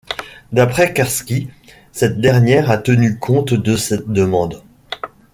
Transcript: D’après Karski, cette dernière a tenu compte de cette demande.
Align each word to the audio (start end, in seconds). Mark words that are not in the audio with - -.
D’après 0.51 0.93
Karski, 0.95 1.49
cette 1.91 2.19
dernière 2.19 2.71
a 2.71 2.79
tenu 2.79 3.19
compte 3.19 3.53
de 3.53 3.75
cette 3.75 4.07
demande. 4.09 4.63